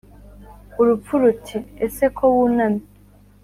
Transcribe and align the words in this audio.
”urupfu 0.81 1.13
ruti:” 1.21 1.57
ese 1.85 2.05
ko 2.17 2.23
wunamye 2.33 2.83